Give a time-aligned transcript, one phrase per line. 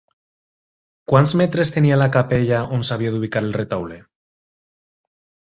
[1.11, 4.01] Quants metres tenia la capella on s'havia d'ubicar el retaule?